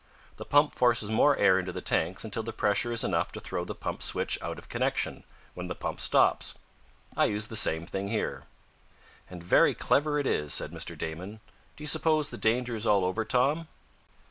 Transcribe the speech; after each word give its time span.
The 0.37 0.45
pump 0.45 0.73
forces 0.73 1.11
more 1.11 1.37
air 1.37 1.59
into 1.59 1.71
the 1.71 1.79
tanks 1.79 2.23
until 2.25 2.41
the 2.41 2.51
pressure 2.51 2.91
is 2.91 3.03
enough 3.03 3.31
to 3.33 3.39
throw 3.39 3.63
the 3.63 3.75
pump 3.75 4.01
switch 4.01 4.39
out 4.41 4.57
of 4.57 4.67
connection, 4.67 5.23
when 5.53 5.67
the 5.67 5.75
pump 5.75 5.99
stops. 5.99 6.55
I 7.15 7.25
use 7.25 7.45
the 7.49 7.55
same 7.55 7.85
thing 7.85 8.07
here." 8.07 8.45
"And 9.29 9.43
very 9.43 9.75
clever 9.75 10.17
it 10.17 10.25
is," 10.25 10.55
said 10.55 10.71
Mr. 10.71 10.97
Damon. 10.97 11.39
"Do 11.75 11.83
you 11.83 11.87
suppose 11.87 12.31
the 12.31 12.37
danger 12.39 12.73
is 12.73 12.87
all 12.87 13.05
over, 13.05 13.23
Tom?" 13.23 13.67